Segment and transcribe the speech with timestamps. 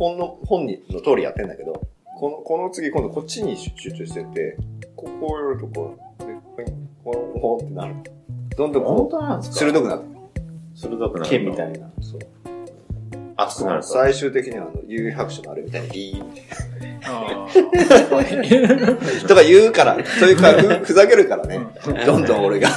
[0.00, 1.86] 本の本にの通りやってんだけど
[2.18, 4.56] このこの次今度こっちに集中してて
[4.96, 7.94] ここをやるとこうでこうこうこうってなる
[8.56, 10.10] どんどんこ当なんでう鋭くなって
[10.74, 11.30] 鋭くなる。
[11.30, 11.90] 剣みたいな。
[12.00, 12.20] そう
[13.36, 13.88] 熱くなると。
[13.88, 16.42] 最終的にはあの悠々白書のあれみたいにビーンって
[17.04, 17.46] あ
[19.28, 21.60] とか言うからそういうかふふざけるからね
[22.06, 22.68] どんどん俺が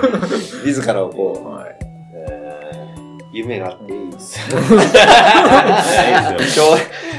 [0.64, 1.48] 自らをこあ。
[1.48, 1.77] はい。
[3.38, 4.38] 夢があっていいです。
[6.52, 6.74] しょ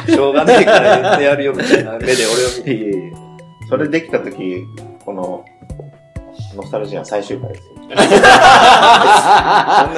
[0.07, 3.13] うしょうがないから言ってやるよみたいな目で俺を見て
[3.69, 4.65] それできたとき、
[5.05, 5.45] この、
[6.55, 7.73] ノスタルジア最終回ですよ。
[7.89, 8.01] そんな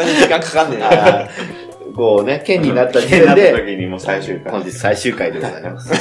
[0.03, 1.29] に時間かかんねえな
[1.95, 4.63] こうね、剣になった時な点で、った時にもう最終回本。
[4.63, 5.93] 日最終回でございます。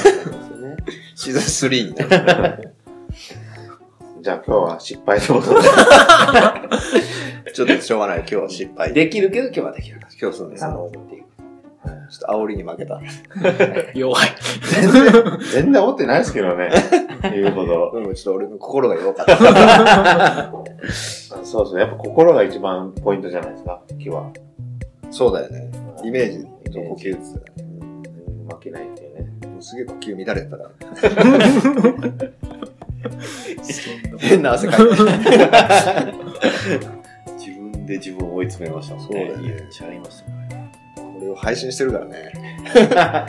[1.14, 2.04] シーズン3にな
[2.56, 2.74] る
[4.20, 5.68] じゃあ今日は失敗ということで。
[7.54, 10.00] ちょっとしょうがない今日は失敗できるけど今日はできる。
[10.20, 11.24] 今日そうですなねるほどっていう。
[11.82, 13.00] ちょっと煽りに負けた
[13.94, 14.28] 弱い。
[15.52, 16.70] 全然思ってないですけどね。
[17.32, 17.90] 言うほど。
[17.94, 20.52] うんちょっと俺の心が弱かった
[21.44, 21.80] そうそう。
[21.80, 24.30] やっぱ心が一番ポイントじゃないですか、今日は。
[25.10, 25.70] そうだよね
[26.04, 27.40] イメージと呼吸です負
[28.60, 29.26] けないっていうね。
[29.48, 30.70] もうすげえ呼吸乱れてたから
[34.18, 34.92] 変な汗かいて
[37.90, 39.10] で自分を追い詰めましたもんね。
[39.12, 39.54] そうだよね。
[39.58, 40.72] 言っちゃいましたね。
[40.96, 42.32] これを配信してるからね。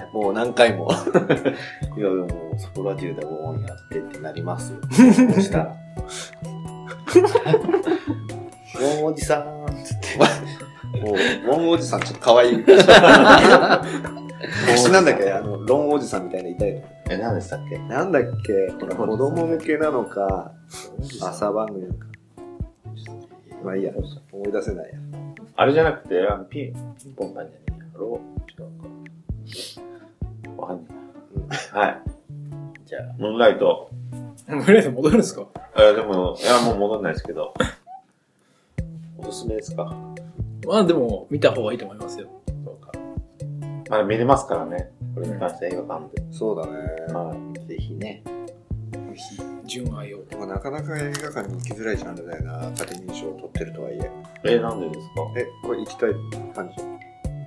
[0.14, 0.90] もう何回も。
[1.98, 4.80] いや、でも、そこら中でオンやってってなりますよ。
[5.36, 5.66] そしたら。
[5.66, 5.74] も
[9.10, 10.18] うおじさんつって。
[11.02, 11.16] もう
[11.48, 12.58] ロンおじさんちょっと可愛い。
[12.58, 12.78] 昔
[14.92, 15.32] なんだっけ？
[15.32, 17.78] あのロンおじさんみたいないたよねえ、何でしたっけ？
[17.80, 18.72] なんだっけ？
[18.80, 20.52] ほら子供向けなのか。
[21.22, 22.06] 朝番組なのか
[23.64, 23.94] まあいいや
[24.32, 25.00] 思い出せないや
[25.56, 28.66] あれじゃなくて、あのピン、ピンポンパンじゃねえやろ違う
[30.56, 30.62] か。
[30.62, 30.78] わかん。
[31.72, 32.02] はい。
[32.86, 33.90] じゃあ、ムーンライト。
[34.48, 35.48] ムーンライト戻るんですか？
[35.78, 37.54] えでも、いや、もう戻んないですけど。
[39.18, 39.96] おすすめですか？
[40.66, 42.28] まあでも、見た方がいいと思いますよ。
[42.66, 42.92] そうか。
[43.90, 44.90] まだ見れますからね。
[45.14, 46.24] これに関しては映画館で。
[46.32, 46.74] そうだね
[47.14, 47.36] は
[47.68, 48.24] ぜひね。
[49.66, 50.24] 純愛を。
[50.26, 54.54] でもなかなか映画館に行きづらいジャンルだよなアカデミー賞を取ってるとはいえい。
[54.54, 55.14] え、なんでですか？
[55.38, 56.12] えこれ行きたい
[56.56, 56.84] 感じ？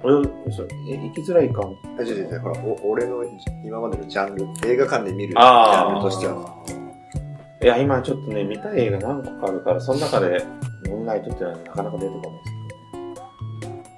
[0.02, 1.76] 俺、そうえ、行きづらいかも。
[1.98, 3.24] あ違う違う違うほらお俺の
[3.64, 6.54] 今までのジャンル映画館で見るジャンルとしては
[7.62, 10.44] いや、今ちょっとね、見たい映画何個かあるから、その中で、
[10.88, 12.32] ムーンライトってのはなかなか出てこない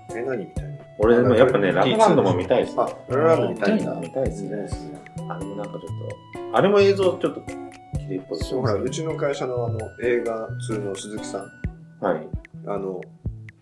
[0.06, 2.82] ですえ何みたいな俺でもやっぱね、ラブランドも見たいですね。
[2.84, 5.03] あララランド見たいんだ見たいですね。
[5.28, 7.43] あれもなんかちょっと、あれも映像ちょっと
[8.06, 11.50] 綺麗っぽいですそうほらうちの会社のあの映画通の鈴木さん
[12.00, 12.28] はい。
[12.67, 13.00] あの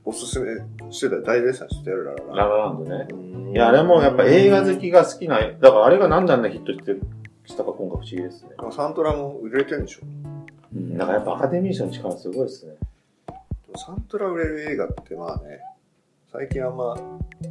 [0.04, 0.50] おすすめ
[0.90, 3.06] してた大絶賛してるラララララランドね。
[3.10, 6.94] ンいや、あれもやっぱ映画好きが好きな、だからあれがなんであんなヒットして
[7.46, 8.50] したか今回不思議ですね。
[8.70, 10.00] サントラも売れてるんでしょ
[10.74, 10.98] うん。
[10.98, 12.74] だからやっぱアカデミー賞の力すごいですね。
[13.76, 15.58] サントラ売れる映画ってまあね
[16.36, 16.96] 最近あんま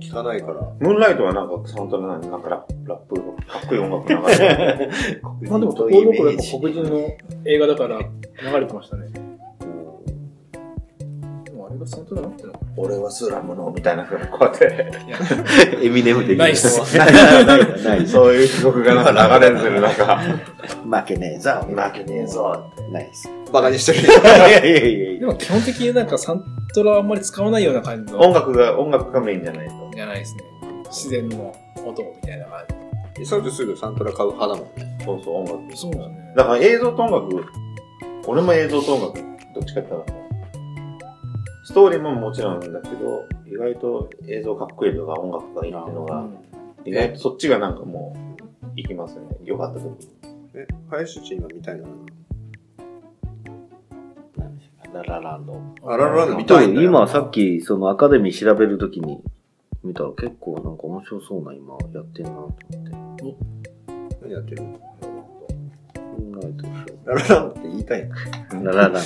[0.01, 0.55] 聞かないから。
[0.81, 3.21] ムーンライトはなんかサントラなんで、なんかラップ、ラップ、か
[3.63, 4.45] っこいい音楽流れて
[4.83, 4.91] る。
[5.49, 7.07] まあでも、ところどころやっぱ黒人の
[7.45, 9.07] 映画だから流れてましたね。
[11.45, 12.51] でもあれがサントラなっての？
[12.51, 14.91] か俺はスラムのみたいな風にこうやって、
[15.81, 21.51] エミネム的ナイスない ないないないそういう曲がなんか流れてる中、負けねえぞ。
[21.69, 22.61] 負けねえぞ。
[22.91, 23.29] ナイス。
[23.53, 23.99] バカにしてる。
[24.01, 24.03] い
[24.51, 25.19] やいやいやいや。
[25.21, 26.43] でも基本的になんかサン
[26.73, 28.19] トラはあんまり使わないような感じの。
[28.19, 29.91] 音楽が、音楽がメインじゃないと。
[29.95, 30.43] じゃないですね。
[30.85, 31.55] 自然の
[31.85, 32.65] 音みたいな感
[33.21, 35.77] イサウすぐサントラ買う派だもんねそうそう、音楽。
[35.77, 36.33] そうですね。
[36.35, 37.45] だから映像と音楽、
[38.27, 39.19] 俺も映像と音楽、
[39.53, 40.19] どっちかって言ったら、
[41.65, 46.25] ストーリーももちろんだけど、意外と映像かっこいいとか音楽がいいっていうのが、
[46.85, 48.15] 意外とそっちがなんかも
[48.65, 49.21] う、いきますね。
[49.43, 49.97] よかった時に。
[50.55, 51.83] え林地今みたいな
[54.93, 55.61] ララランド。
[55.85, 59.21] あララランド見とたいんだよ今さっきそのアカデミー調べるときに
[59.83, 62.55] 見たら結構なんか面白そうな今やってんなと思っ
[63.17, 63.73] て。
[64.21, 64.63] 何やってる？
[66.33, 66.73] ライトでし
[67.05, 68.65] ララランドって言いたいのょ。
[68.65, 69.03] ラララン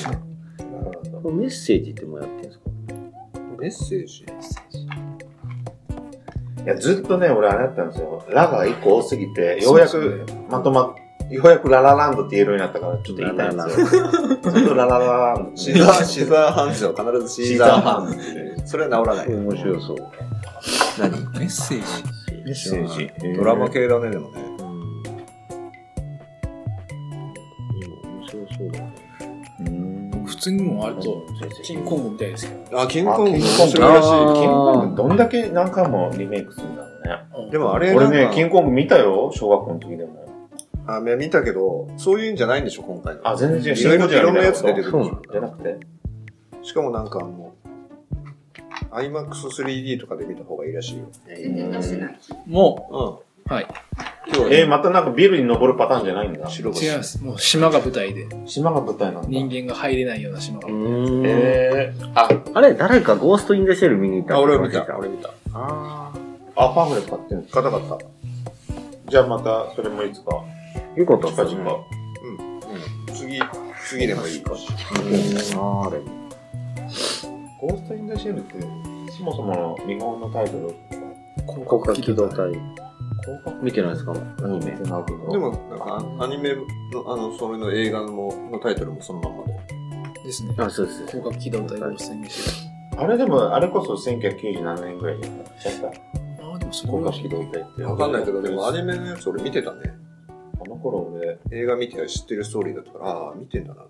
[1.12, 1.20] ド。
[1.22, 2.70] これメッセージってもうやってんすか？
[3.60, 4.26] メッセージ？
[6.64, 8.24] いや、ずっとね、俺あれだったんですよ。
[8.30, 10.96] ラが一個多すぎて、ようやくまとまっ、
[11.30, 13.86] ようやくララランドって言えるようになったから、ちょっと言いたいんですよ。
[13.86, 13.98] ず
[14.38, 15.58] っとラララランド。
[15.58, 18.18] シザー、シザーハンズは必ずシザーハンズ。
[18.66, 19.28] それは治らない。
[19.34, 19.98] 面白そう。
[21.00, 21.12] 何？
[21.12, 21.86] メッセージ
[22.46, 23.12] メッセージ。
[23.38, 24.42] ドラマ系だね、でもね。
[27.76, 28.94] 今面白そうだね。
[30.26, 31.26] 普通にもうあれと、
[31.64, 32.82] キングコングみたいですけど。
[32.82, 36.92] あ、キングコング面白いらしあーキングコングどんだけ何回もリメイクするんだろう
[37.42, 37.48] ね。
[37.50, 37.52] い。
[37.52, 40.27] でもあれ、俺ね、キンググコング見たよ、小学校の時でも。
[40.88, 43.22] あ、見たけど、そういうんじゃないんでしょ、今回の。
[43.28, 43.82] あ、全然違う。
[43.82, 45.22] いろいろいろんなやつ出てくるそうなんだ。
[45.32, 45.78] じゃなくて？
[46.64, 47.54] しかもなんかあの、
[48.92, 51.06] IMAX3D とかで見た方がいいらしいよ。
[51.26, 52.20] 全然出してない。
[52.46, 53.54] もうん。
[53.54, 53.68] はい。
[54.34, 56.50] 今日えー、またなんかビルに登るパターンじゃないんだ。
[56.50, 56.64] 違い
[56.98, 57.24] ます。
[57.24, 59.30] もう島が舞台で、島が舞台なんだ。
[59.30, 60.68] 人間が入れないような島が。
[60.68, 61.24] うん。
[61.26, 64.82] えー、あ、あれ、誰かゴーストインデシェル見に行ったあ、俺見た。
[64.82, 65.30] あ俺見た。
[65.54, 66.12] あ
[66.56, 68.06] あ、パンフレット買ってるんですか硬かった。
[69.10, 70.57] じゃあまた、それもいつか、ー。
[70.98, 71.64] よかったっす近ね。
[71.64, 71.86] 々。
[73.14, 73.40] 次、
[73.88, 74.52] 次でもいいか。
[74.54, 76.00] うんあれ。
[77.60, 78.60] ゴーストインダシェルって、
[79.18, 80.76] そもそもの日本のタイトル、
[81.48, 82.52] 広角機動隊。
[83.62, 84.14] 見てないですか？
[84.14, 84.72] アニメ。
[84.72, 84.86] で
[85.38, 86.64] も、なんか、アニメの、
[87.12, 89.54] あの、それの映画ののタイトルもそのまんまで。
[90.24, 90.54] ですね。
[90.58, 91.06] あ、そうです。
[91.08, 95.90] 広角機動隊を宣言してあれでも、あれこそ1997年ぐらいにやっちゃった。
[95.90, 96.02] る。
[96.42, 97.84] ああ、でもそれは広角機動隊って。
[97.84, 99.80] わかんないけど、でもアニメのやつ俺見てたね。
[100.60, 103.90] あの頃俺、映画見て知ってるストーリーだったから、ああ、見てんだなと。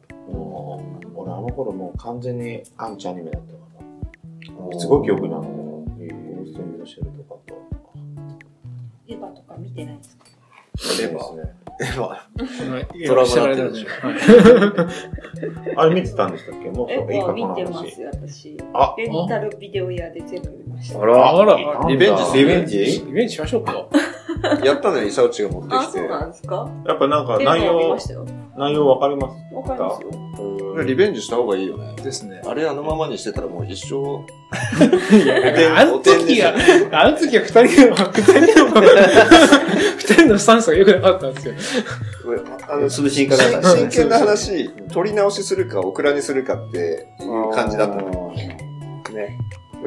[1.16, 4.80] 俺あの頃もう完全にアンチアニメだったから。
[4.80, 5.42] すごい記憶なの。
[5.44, 7.56] ゴーストインダシェルとかと。
[9.08, 10.25] エヴァとか見てないですか？
[11.02, 11.54] レバですね。
[11.80, 12.02] エヴァ。
[12.02, 12.18] は
[12.81, 14.18] いドラマになってるでしょはい
[15.78, 16.69] あれ見てたんでしたっけ？
[16.69, 17.84] もういいかヴァ見てこの話。
[17.84, 18.58] ます、私。
[18.74, 21.02] あレンタルビデオ屋で全部見ました。
[21.02, 21.40] あら。
[21.40, 23.88] あら、リベンジリベンジリベンジしましょうか。
[24.63, 26.07] やったのよ、イサウチが持ってあ、きてそう。
[26.07, 26.69] なんですか？
[26.86, 28.25] やっぱなんか内容ァ見ま、したよ。
[28.57, 29.56] 内容わかります？
[29.56, 30.84] わかりますよ。
[30.84, 31.95] リベンジした方がいいよね。
[32.04, 32.42] ですね。
[32.45, 33.95] あれあのままにしてたらもう一生、
[35.18, 36.54] いや、あの時は、
[36.92, 38.81] あの時は二人の、二人の、
[39.98, 41.83] 二人のスタンスが良くなかったんですよ。
[42.69, 43.75] あの、潰しにかかった。
[43.75, 46.78] 真剣な話、取り直しするか、オクラにするかって
[47.19, 48.33] いう感じだったの。
[48.33, 48.60] ね。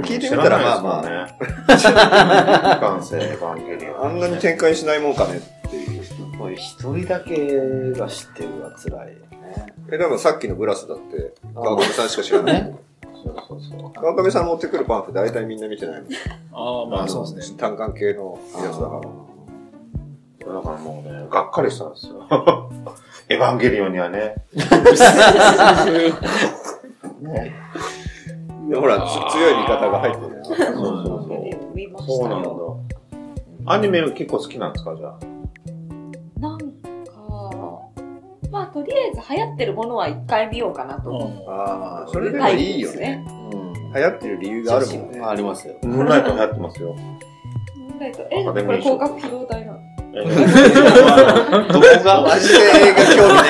[0.02, 1.28] 聞いてみたらまあまあ、
[1.68, 2.76] あ。
[2.80, 4.04] 感性、エヴァンゲリオン。
[4.04, 6.00] あんなに展開しないもんかねっていう。
[6.38, 9.66] これ一人だけが知ってるは辛いよね。
[9.92, 12.74] え、でもさっきのブラスだって、川上さんしか知らない。
[13.22, 13.92] そうそうそう。
[13.92, 16.10] 川上さん持ってくるパンフ大体みんな見てないもん。
[16.52, 17.58] ああ、まあそうですね。
[17.58, 19.00] 単管系のやつだから。
[20.54, 22.26] だからもうね、がっかりしたんですよ。
[23.28, 24.34] エヴァンゲリオンにはね。
[27.20, 27.52] ね
[28.70, 30.44] でほら、つ強い味方が入ってる。
[30.44, 32.06] そうそうそう。
[32.06, 32.80] そうなんだしたよ。。
[33.66, 35.18] アニメ結構好きなんですかじゃあ？
[36.40, 36.64] なんか、
[38.50, 42.12] まあとりあえず流行ってるものは一回見ようかなと思ああ、う。
[42.12, 43.24] それでもいいよね。
[43.52, 43.72] うん。
[43.92, 45.20] 流行ってる理由があるもんね。
[45.20, 45.74] ありますよ。
[45.82, 46.96] ムーンライト流行ってますよ。
[48.00, 48.10] え、
[48.44, 49.78] でもこれ広角機動隊なの。
[50.12, 53.48] えどこがマジで映画興味ね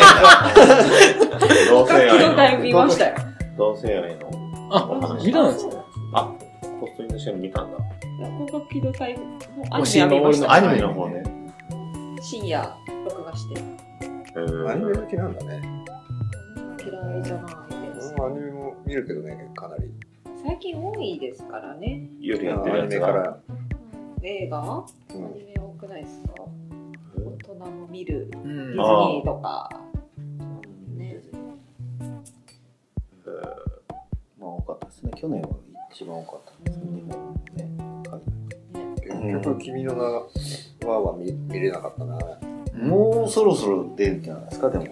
[1.71, 3.15] 同性広角機動愛隊見ましたよ。
[3.17, 3.21] の。
[3.57, 4.40] 同性愛の。
[4.71, 5.85] あ、見たんですか？
[6.15, 6.33] あ、
[6.81, 7.79] コストインダシェル見たんだ。
[8.39, 9.25] 広角機動隊も
[9.71, 10.53] アニメは見ました。
[10.53, 11.23] アニメの方ね。
[12.23, 13.61] 深夜録画して。
[14.69, 15.63] アニメ好きなんだね。
[16.79, 18.15] 嫌いじゃないです。
[18.23, 19.91] アニメも見るけどね、かなり。
[20.43, 22.09] 最近多いですからね。
[22.21, 23.39] 夜やアってるやつら。
[24.23, 24.59] 映画？
[24.59, 24.85] ア
[25.15, 26.35] うんニメ多くないですか？
[27.17, 28.31] 大人も見る。
[28.33, 29.69] うんディズニーとか。
[35.03, 35.21] ですね。
[35.21, 35.49] 去年は
[35.93, 36.85] 一番多かったですね。
[36.85, 37.69] 日本ね。
[39.33, 40.03] 結局、君の名
[40.89, 42.19] はは見見れなかったな。
[42.85, 44.87] もうそろそろ出るんじゃないですか、でも。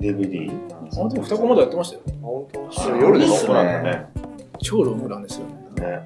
[0.00, 0.50] DVD?
[0.70, 2.02] あ、でも双子まだやってましたよ。
[2.20, 2.60] 本当
[2.92, 3.32] あ夜でしょ？
[3.32, 4.06] いいっすねそうなんだね。
[4.62, 5.52] 超ロングランですよね。
[5.82, 6.02] ね。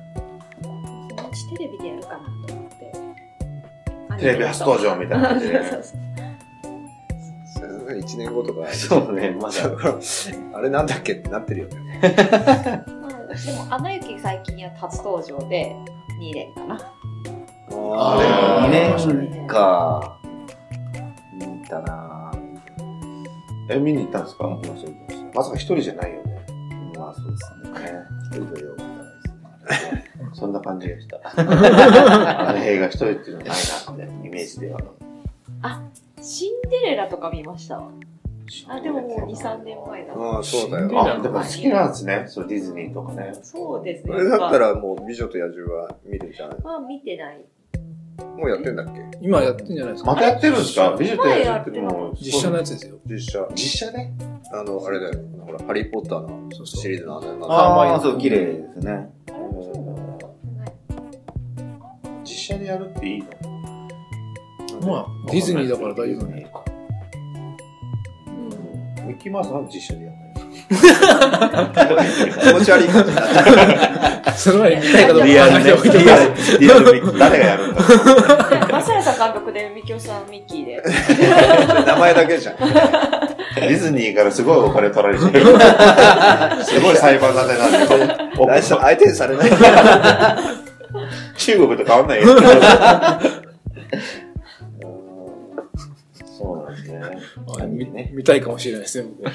[0.62, 4.20] そのうちテレビでやるかなと思って。
[4.20, 5.98] テレビ初登場みたいな感じでそうそう
[7.98, 8.66] 1年後とか。
[8.72, 9.54] そうね、まだ。
[10.54, 12.00] あれなんだっけってなってるよね。
[13.28, 15.76] まあでも、アナ雪最近や初登場で
[16.20, 16.80] 2年かな。
[17.70, 20.18] あ2れ年か。
[21.34, 22.32] 見たな
[23.70, 24.44] え、見に行ったんですか？
[24.44, 24.56] ぁ。
[24.56, 26.46] 行きました、行きましまさか一人じゃないよね。
[26.94, 27.00] た。
[27.00, 27.52] まあそうです
[27.84, 28.00] ね。
[28.32, 28.88] 一人でよくない
[29.68, 30.04] ですね。
[30.32, 31.18] そんな感じでした。
[32.48, 33.48] あの映画一人っていうのはない
[33.98, 34.80] なって、イメージでは。
[36.22, 37.76] シンデレラとか見ました？
[37.78, 37.90] わ。
[38.68, 40.14] あ、でももう2、3年前だ。
[40.14, 40.90] ああ、そうだよ。
[41.00, 42.24] あ、でも好きなんですね。
[42.26, 43.32] そう、ディズニーとかね。
[43.42, 44.12] そうですね。
[44.12, 47.44] それだったらもう、美女と野獣は見るんじゃないまあ見てない。
[48.36, 49.00] もうやってんだっけ？
[49.20, 50.12] 今やってんじゃないですか。
[50.12, 50.96] またやってるんですか？
[50.98, 52.16] 美女と野獣ってもう。
[52.20, 52.98] 実写のやつですよ。
[53.06, 53.48] 実写。
[53.54, 54.12] 実写ね。
[54.52, 55.24] あの、あれだよ。
[55.46, 59.10] ほら、ハリーポッターのシリーズのあの、なんかああ、そう、綺麗ですね。
[62.24, 63.26] 実写でやるっていいの？
[64.88, 66.50] まあ、ディズニーだから大丈夫ね。
[69.08, 70.14] ミッキーマウスなんで実写でやっ
[71.72, 77.18] たの気持ち悪い感じになっちゃその前に見たいかどうか考リアル。
[77.18, 80.76] 誰がやるんだマサヤさん監督でミキオさんミッキーで。
[80.78, 80.82] う。
[81.86, 82.56] 名前だけじゃん。
[82.56, 86.64] ディズニーからすごいお金取られちゃう。
[86.64, 88.62] すごい裁判沙汰なんで。
[88.62, 89.50] 相手にされない。
[91.36, 92.28] 中国と変わんないよ。
[96.98, 97.18] ね。
[97.60, 99.30] あ見見たいかもしれないですね、僕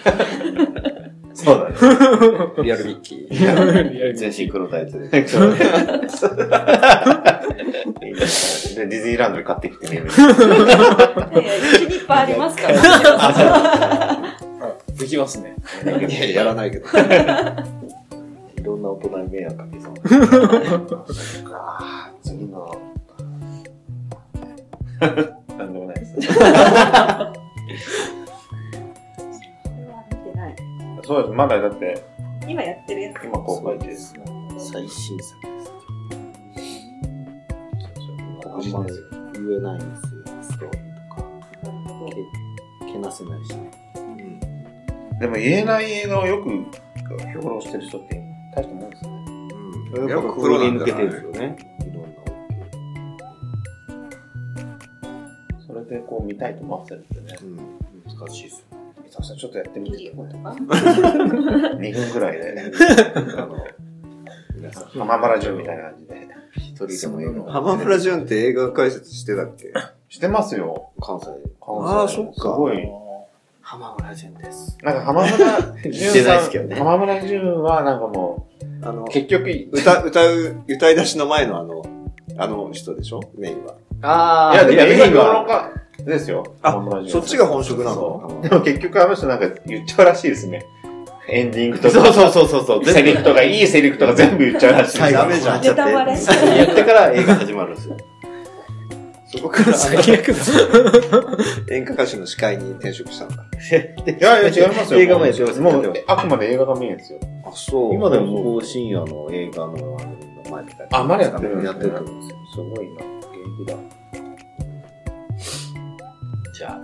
[1.36, 1.76] そうだね。
[2.64, 4.16] リアルミッキー。
[4.16, 5.08] 全身黒タイツで。
[5.10, 5.28] ディ
[9.02, 10.04] ズニーランドで買ってきてみる。
[10.04, 10.14] いや
[11.42, 12.80] いやうちにいっぱいありますから。
[12.80, 14.36] あ
[15.00, 15.56] できますね。
[15.86, 16.88] いや、やらないけど。
[16.88, 16.92] い
[18.64, 19.94] ろんな大人に迷惑かけそう。
[22.24, 22.78] 次の。
[25.58, 26.16] なんでもないです。
[27.74, 27.80] 見
[30.32, 30.56] てない。
[31.04, 31.34] そうです。
[31.34, 32.02] まだだって、
[32.48, 33.18] 今やってるやつ。
[33.24, 34.14] 今公開中です。
[34.58, 35.74] 最新作です。
[38.42, 39.06] 黒人ですよ。
[39.34, 39.96] 言えないんですよ、
[40.42, 41.24] ストーリーとか。
[42.86, 43.70] けけなせないしね。
[45.20, 46.50] でも言えない映画をよく
[47.34, 48.20] 評論してる人って
[48.56, 49.26] 大したもんですよね。
[49.96, 50.10] うん。
[50.10, 51.56] やっぱプロなんだ向けてるんなですよね。
[56.14, 57.38] こう見たいと思わせるってね。
[57.42, 57.58] うん。
[58.20, 58.66] 難しいですよ。
[59.08, 60.50] 伊沢さんちょっとやってみてミリオとか。
[60.58, 62.72] 2分くらいで、
[63.36, 63.58] あの、
[64.56, 66.28] 皆さん、浜村淳みたいな感じで。
[66.56, 69.74] 一人でも映画を浜村淳って映画解説してたっけ？
[70.10, 70.92] してますよ。
[71.02, 71.28] 関西。
[71.62, 72.88] あーそっかすごい。
[73.62, 74.78] 浜村淳です。
[74.84, 75.94] なんか浜村淳さん、で
[76.44, 78.48] すけどね浜村淳はなんかも
[78.84, 81.82] あのう、、結局、歌、歌う、歌い出しの前のあの、
[82.38, 83.22] あの人でしょ？
[83.38, 83.76] メインは。
[84.02, 85.72] あいや、でも映画評論は。
[86.06, 86.44] 家ですよ。
[86.62, 88.42] あそっちが本職なの？
[88.42, 90.66] でも結局あの人なんか言っちゃうらしいですね。
[91.30, 91.94] エンディングとか。
[91.94, 92.86] そうそうそうそうそう。
[92.86, 95.00] セリフとか、いいセリフとか全部言っちゃうらしい。
[95.14, 95.62] ダメじゃん。
[95.62, 96.14] ネタバレ。
[96.14, 97.98] 言ってから映画始まるんですよ。
[99.26, 100.36] そこから最悪だ。
[101.74, 103.36] 演歌歌手の司会に転職したんだ。
[103.36, 105.00] いやいや、違いますよ。
[105.00, 107.20] 映画もやってますもう、あくまで映画がメインですよ。
[107.46, 109.98] あ、そう今でもこう深夜の映画の
[110.52, 112.38] 前とかあまだやってるんですねやってると思うんですよ。
[112.54, 113.02] すごいな。
[113.02, 113.12] 元
[113.66, 113.78] 気だ。
[116.54, 116.82] じゃあ、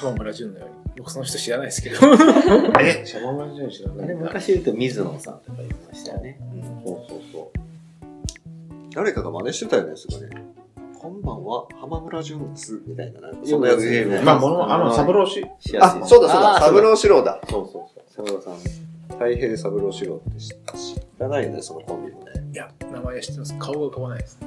[0.00, 0.74] 浜村淳のように。
[0.96, 1.96] 僕その人知らないですけど。
[2.80, 4.14] え、シャママンジュン知らない。
[4.14, 6.40] 昔言うと水野さんとか言いましたよね。
[6.84, 7.58] そうそうそう。
[8.94, 10.28] 誰かが真似してたよね、すごいね。
[10.98, 13.20] こんばんは、浜村淳です、みたいな。
[13.20, 15.34] なんかそんなやつまあ、もの、あの、サブローシ。
[15.58, 17.40] しやすいあ、そうだそうだ、あー三郎四郎だ。
[17.48, 17.72] そうそう
[18.16, 18.26] そう。
[18.26, 18.54] 三郎さん。
[19.14, 22.32] 太平三郎四郎って知った知らないよね、そのコンビもね。
[22.52, 23.54] いや、名前は知ってます。
[23.58, 24.38] 顔が浮かばないです。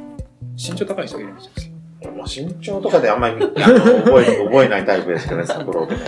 [0.57, 1.72] 身長高い人がいるんですよ。
[2.23, 3.51] まあ、身長とかであんまり、覚
[4.21, 6.01] え、覚えないタイプですけどね、サブローとか。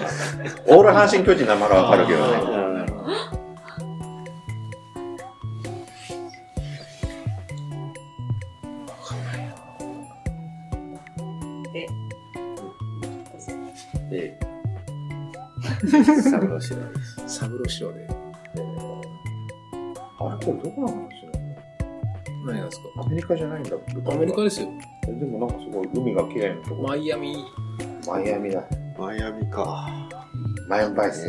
[0.67, 2.33] オール阪神巨人の名前はわかるけどね。
[2.59, 2.65] うん
[14.09, 14.37] で、
[16.21, 16.83] サブローシロで
[17.27, 17.39] す。
[17.39, 18.07] サブローシロで。
[18.07, 18.15] あれ、
[20.45, 20.99] これどこの話な
[21.31, 21.34] の
[22.45, 22.85] 何がですか？
[23.03, 23.75] アメリカじゃないんだ。
[24.11, 24.67] アメリカですよ。
[25.07, 26.81] でもなんかすごい海が綺麗なとこ。
[26.83, 27.35] マイアミ。
[28.07, 28.63] マイアミだ。
[28.97, 29.87] マイアミか。
[30.67, 31.27] マイアミバイス。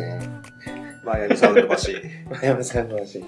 [1.03, 1.67] マイアミサウンド橋。
[2.29, 3.19] マイアミさんの話。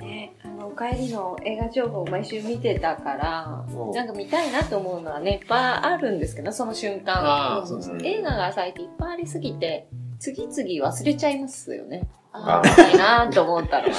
[0.00, 5.60] ね、あの、お帰りの映画情報を毎週見てたから、うんなんか見たいなと思うのはね、いっぱい
[5.92, 7.62] あるんですけど、その瞬間。
[7.64, 12.02] う映画が最近いっぱいありすぎて、次々忘れちゃいますよね。
[12.32, 13.94] あああ、見たいなと思ったのはね。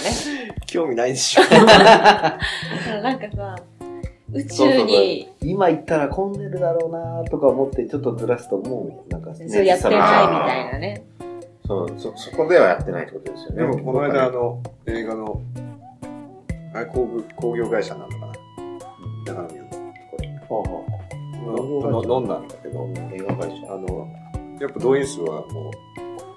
[0.77, 1.41] 興味ないでしょ。
[1.41, 2.39] だか
[2.88, 3.55] らなんかさ、
[4.31, 5.27] 宇宙に。
[5.41, 11.03] 今行ったら混んでるだろうなとか思ってちょっとずらすともうなんかそうやってないみたいなね。
[11.65, 13.57] そう、そ、そこではやってないってことですよね。
[13.57, 15.41] でも、この間、あの、映画の、
[16.74, 18.34] あれ、工具工業会社なのかな
[19.25, 19.77] 長野のと
[20.48, 20.65] こほう
[21.81, 23.74] ほろの飲んだんだけど、う映画会社。
[23.74, 24.07] あの、
[24.62, 25.74] やっぱ動員数はもう、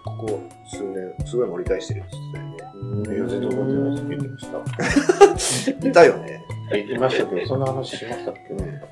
[0.04, 2.49] ここ数年、すごい盛り返してるって言って
[3.14, 4.08] いや、全然覚えてないです。
[4.08, 5.70] 言ってました。
[5.70, 5.88] たよね。
[5.88, 6.44] いたよね。
[6.72, 8.82] 言ってましたけど、そんな話しましたっけね。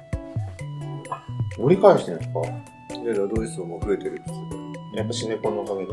[1.59, 2.41] 盛り返してるんですか？
[3.03, 4.57] いやいや、動員数も増えてるって言って
[4.95, 5.93] えやっぱシネコンのおかげで？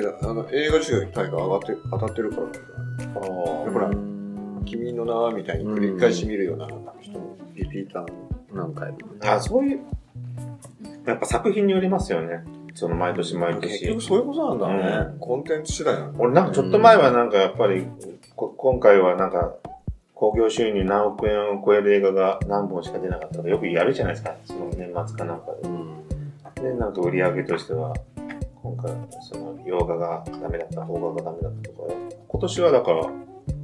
[0.00, 2.64] いや、あの、映画授業に大会上がって、当たってるからなんだよ
[3.66, 6.66] あほらうん君の名はみたいに繰り返し見るような
[7.00, 8.08] 人も、リピーターの。
[8.64, 8.98] 何回も。
[9.22, 9.80] あ、そういう、
[11.06, 12.42] やっぱ作品によりますよね。
[12.76, 14.00] その毎年毎年結局。
[14.02, 15.16] そういうことなんだね。
[15.18, 16.18] コンテンツ次第なんだ。
[16.20, 17.86] 俺なんかちょっと前はなんかやっぱり、
[18.36, 19.54] こ今回はなんか、
[20.14, 24.36] 興行収入何億円を超える映画が何本しか出なかったとかよくやるじゃないですか。
[24.44, 25.46] その年末かなんか
[26.54, 26.68] で。
[26.68, 27.94] で、なんか売り上げとしては、
[28.62, 28.92] 今回、
[29.22, 31.94] その、洋画がダメだった、邦画がダメだったとか、
[32.28, 33.10] 今年はだから、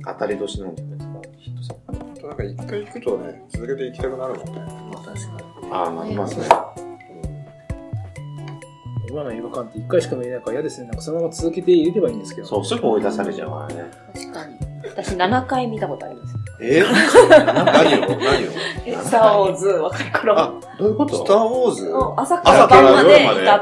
[0.07, 1.83] 当たり年なんじゃないですか、ヒット作。
[2.27, 4.61] なんか一回行くとね、続けて行きたくなるもんね。
[4.95, 6.72] まあ確かああ、なりますね。
[9.13, 10.87] 今の映画館って1回しか見れないから嫌ですね。
[10.87, 12.47] なんかそのまま続けて入れればいいんですけど。
[12.47, 13.91] そう、すぐ追い出されちゃうからね。
[14.15, 14.57] 確かに。
[14.85, 16.35] 私7回見たことあります。
[16.63, 16.83] え？
[16.83, 18.09] 何を？
[18.09, 18.51] 何を？
[18.87, 20.39] え、スターウォーズ若い頃。
[20.39, 21.91] あどういうこスター・ウォーズ？
[21.91, 23.47] の朝か朝からら晩までい夜まで？
[23.47, 23.61] たっ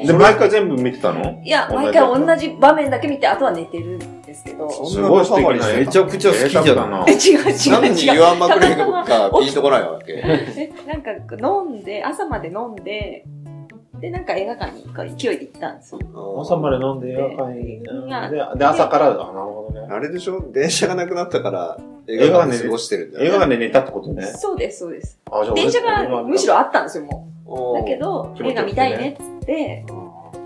[0.00, 0.06] て。
[0.08, 1.42] で、毎回全部見てたの？
[1.44, 4.68] いや、毎回同じ場面だけ見て、あとは寝てるんですけど。
[4.84, 6.66] すごい素敵なめ映ちゃくちゃ好きじゃん。
[6.90, 7.70] なえ、違う違う違う。
[7.70, 10.12] 何に言わんまくれるかピンとこないわけ。
[10.26, 13.24] え、なんか飲んで、朝まで飲んで、
[14.00, 16.00] で、なんか映画館にこう勢いで行ったんですよ。
[16.40, 17.78] 朝まで飲んで映画館に。
[17.78, 19.88] うんで、で朝から、あ、なるほどね。
[19.90, 20.40] あれでしょ？
[20.52, 23.30] 電車がなくなったから、映画館で過ごしてるんだよ、ね。
[23.30, 24.22] 映画館で寝たってことね。
[24.24, 25.20] そうです、そうです。
[25.54, 27.28] 電車がむしろあったんですよ、も
[27.74, 27.78] う。
[27.78, 29.84] だけど、映画見たいねっつって、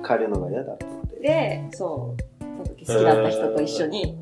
[0.06, 0.86] 帰るのが嫌だって。
[1.20, 4.16] で、そう、その時好きだった人と一緒に、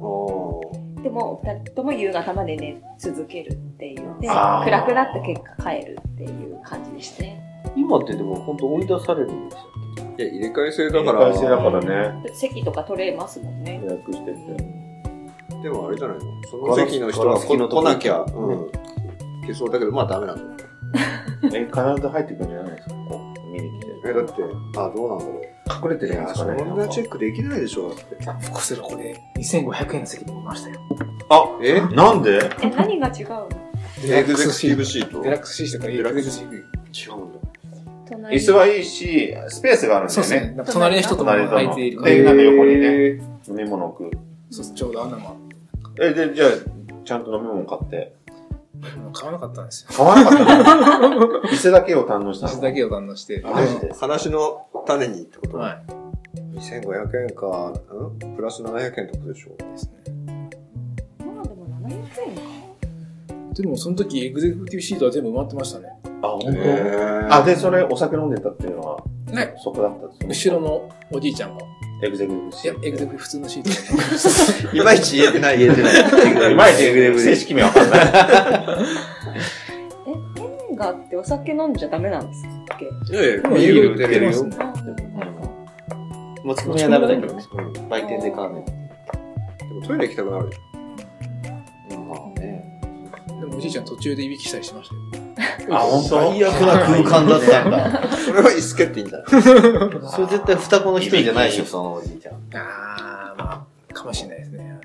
[1.02, 4.20] でも、二人とも夕方まで寝続けるっていう。
[4.20, 7.44] で、暗くなった結果帰るっていう感じでしたね。
[7.76, 9.68] 今ってでも本当追い出されるんですよ。
[10.18, 11.30] いや、入れ替え制だから。
[11.30, 11.50] だから。
[11.50, 12.30] だからね。
[12.34, 13.80] 席とか取れますもんね。
[13.84, 14.38] 予約してて。
[15.62, 16.24] でもあれじゃないの？
[16.48, 18.70] その席の人が来なきゃ、うん。
[19.42, 20.68] 消そうだけど、まあダメなんだよ。
[21.44, 22.94] え、必ず入ってくるんじゃないですか？
[22.94, 23.92] こう見に来て。
[24.06, 24.32] え、だって、
[24.76, 25.42] あ、どうなんだろう。
[25.84, 26.62] 隠れてるんですかね？
[26.62, 28.50] んなチェックできないでしょ、だって。
[28.50, 30.80] こせらこれ、2500円の席で見ましたよ。
[31.28, 31.80] あ、え？
[31.94, 32.38] なんで？
[32.62, 33.48] え、何が違うの？
[34.04, 35.22] エグゼクティブシート？
[35.22, 36.60] デラックス C とかエグゼクティブ違
[37.20, 37.47] うんだ。
[38.08, 40.26] 隣椅子はいいし、スペースがあるんだよね。
[40.26, 40.64] そうですね。
[40.72, 41.58] 隣の人とも隣との。
[41.58, 42.14] 空いているから。
[42.14, 42.88] で、なんか横にね、
[43.48, 44.18] 飲み物置く。
[44.50, 45.36] そうちょうど穴も
[46.00, 46.48] え、で、じゃあ、
[47.04, 48.14] ちゃんと飲み物買って。
[49.12, 49.90] 買わなかったんですよ。
[49.92, 51.42] 買わなかったの？
[51.50, 52.52] 椅子だけを堪能したの？
[52.52, 53.40] 私だけを堪能して。
[53.40, 53.92] マジで？
[53.92, 55.58] 話の種にってこと？
[55.58, 55.82] はい。
[56.58, 58.36] 2500円か、ん？
[58.36, 60.48] プラス700円ってことでしょですね。
[61.18, 62.00] まあでも700円
[62.36, 62.42] か。
[63.54, 65.97] でもその時エグゼクティブシートは全部埋まってましたね。
[66.22, 66.54] あ、本
[67.28, 67.34] 当？
[67.34, 69.54] あ、で、それお酒飲んでたっていうのは、ね。
[69.62, 71.64] そこだったんです後ろのおじいちゃんが、
[72.02, 74.76] エグゼクティブいやシー、トエグゼクティブ普通のシート。
[74.76, 75.58] いまいち言えてない。
[75.58, 75.90] 言えてな
[76.48, 76.52] い。
[76.52, 78.00] いまいち正式名わかんない。
[80.06, 84.32] え、ペンガってお酒飲んじゃダメなんですっけいやいや、でもビール出てるよ
[86.44, 87.42] 持ち込みはダメだけどね。
[87.90, 88.72] 売店で買わないと。
[88.72, 90.60] でもトイレ行きたくなるでし
[91.96, 92.80] まあね。
[93.40, 95.27] でもおじいちゃん途中でいびきしたりしましたよ。
[95.70, 96.32] あ、本当？
[96.32, 98.02] 最悪な空間だったんだ。
[98.04, 98.16] ょ。
[98.16, 99.24] それは椅子蹴っていいんだ。
[99.28, 99.34] そ
[100.22, 102.34] れ絶対双子の人じゃないよ、そのおじいちゃん。
[102.54, 104.78] あー、まあ、かもしれないですね。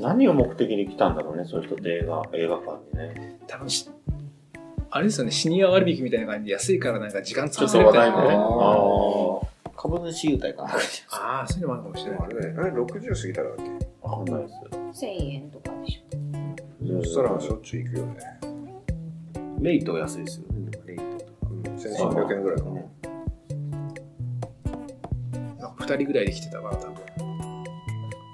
[0.00, 3.38] 何を目的に来たんだろうね、そういう人って映画、映画館にね。
[3.46, 3.88] 多分し、
[4.90, 8.16] あれですよね、シニア割引みたいな感じで安いからなんか時間作ってるみたいな。
[8.18, 9.40] あ
[9.76, 10.70] 株主優待かな。
[11.10, 12.20] ああ、そういうのもあるかもしれない。
[12.22, 13.86] あれね、あれ60過ぎたらだっけ？
[14.02, 14.08] あ。
[14.08, 14.48] わかんないで
[14.94, 15.04] す。
[15.04, 17.02] 1000円とかでしょ。
[17.02, 18.14] そしたらしょっちゅう行くよね。
[19.60, 20.70] レイト安いですよね。
[20.86, 21.02] レイト。
[21.50, 22.74] うん、1300円ぐらいかな。
[25.60, 26.94] なんか二人ぐらいで来てたから、多分。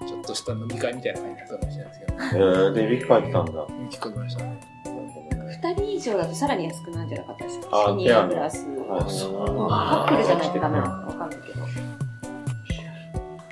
[0.09, 2.07] ちょっとした飲み会みたいな感じだったかもしれないですけ
[2.39, 3.53] ど、えー、で、ビッグ書いてたんだ。
[3.53, 4.61] 聞こえましたね。
[5.63, 7.69] 2人以上だとさらに安くなるんじゃなかったですか？
[7.71, 8.67] あシニアプラス。
[8.67, 11.67] はいカップルじゃないとダメなのかわかんないけど。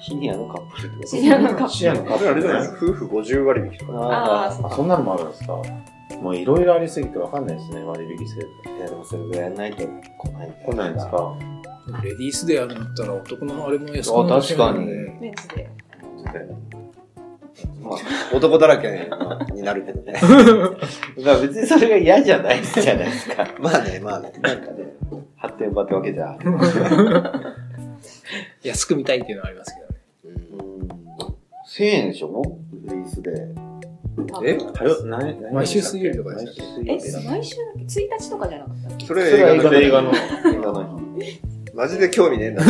[0.00, 1.06] シニアのカップルってこと？
[1.08, 1.68] シニアのカップル。
[1.70, 3.92] シニアのカップルあれじゃない夫婦50割引とか。
[3.98, 5.62] ああ、そあ、そんなのもあるんですか？
[6.20, 8.76] もういろいろありすぎてわかんないですね、割引制度。
[8.76, 10.62] いや、でもそれぐらいやんないと来ない。
[10.66, 11.34] 来ないんですか？
[12.02, 14.86] レディースでやるんだったら男のあれも安くあなる確かにう。
[15.20, 15.68] メンズで。
[17.82, 19.08] まあ、男だらけ
[19.54, 20.12] になるけどね。
[20.12, 23.48] だから別にそれが嫌じゃないじゃないですか。
[23.58, 24.32] まあね、まあね。
[24.42, 24.92] なんかね、
[25.36, 26.36] 発展場ってわけじゃ。
[28.62, 30.42] 安く見たいっていうのはありますけどね。
[30.52, 30.88] うん
[31.66, 32.42] 1000円でしょ？
[32.84, 33.30] レースで。
[34.44, 34.56] え？
[34.56, 37.86] はよ、なに毎週水曜日とかですねえ、毎週1
[38.18, 39.06] 日とかじゃなかったっけ？
[39.06, 40.12] それ映画の映画の。
[40.12, 40.14] 映
[40.62, 41.40] 画の日。
[41.74, 42.64] マジで興味ねえんだ。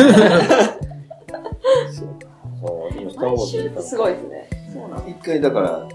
[3.17, 4.49] 毎週ってすごいですね。
[4.73, 5.07] そうなの。
[5.07, 5.87] 一回だから、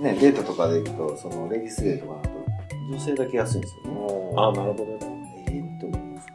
[0.00, 2.36] ね、デートとかで行くと、そのレディースデーとかだと、
[2.90, 4.00] 女性だけ安いんですよね。
[4.36, 4.84] あ、なるほど。
[5.48, 6.26] えーっと思います。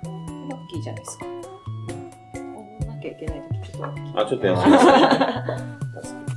[0.69, 1.25] きいじゃないですか。
[2.87, 4.21] なきゃいけないときちょっと。
[4.21, 4.91] あ、ちょっと安いですね。
[4.91, 6.30] 確かに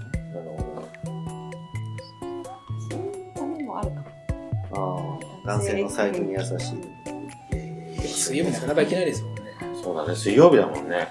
[5.45, 8.09] 男性のサイズに優しい。
[8.09, 9.43] 水曜日なかなか行けないですもんね。
[9.83, 11.09] そうだね、水曜日だもんね。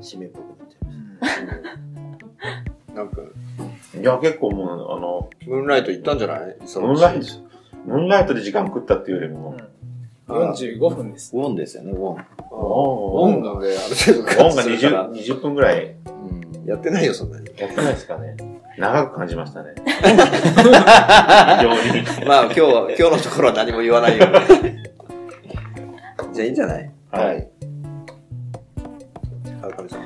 [0.00, 1.46] 締めっぽくなっちゃい
[2.94, 3.20] まなんか、
[4.00, 6.46] いや、結構もう、あの、ムーンライト行ったんじゃない？
[6.46, 7.26] ムーンライト、
[7.86, 9.56] ムーンライトで時間食ったっていうよりも、
[10.28, 11.36] 45分です。
[11.36, 12.24] ウォンですよね、ウォン。
[12.52, 15.95] オ音楽である程度ンが20 20分ぐらいうん。
[16.66, 17.46] やってないよ、そんなに。
[17.56, 18.36] やってないですかね。
[18.78, 19.74] 長く感じましたね。
[19.86, 20.10] 非常
[22.20, 22.26] に。
[22.26, 24.26] まあ今日は、今日のところは何も言わないよ。
[26.34, 26.90] じゃあいいんじゃない？
[27.10, 27.48] はい。
[29.62, 30.00] 川上さん。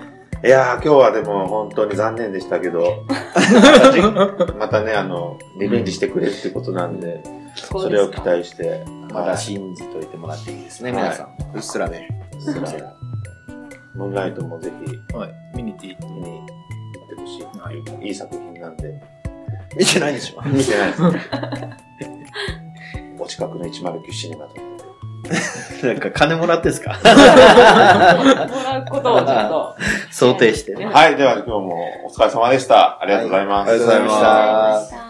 [0.47, 3.05] いやー、今日はでも本当に残念でしたけど、
[4.59, 7.21] またね、あの、リベンジしてくれるってことなんで、
[7.57, 11.29] それを期待して、まだ信じといてもらっていいですね、はい皆さん。
[11.55, 12.09] うっすらね。
[12.39, 12.71] すら
[14.01, 14.71] ムーンライトもぜ
[15.11, 15.31] ひはい。
[15.57, 16.53] 見に行っていい見に行って
[17.21, 17.43] ほしい
[17.81, 18.95] っていう、いい作品なんで、
[19.77, 21.03] 見てないでしょ見てないです。
[23.19, 24.61] お近くの109シネマとか
[25.87, 26.91] なんか金もらってんすか？
[26.93, 29.77] もらうことをちょっと。
[30.11, 30.79] 想定してね。
[30.79, 30.87] で。
[30.87, 32.99] はい、では今日もお疲れ様でした。
[33.01, 33.69] ありがとうございます。
[33.71, 35.10] はいありがとうございました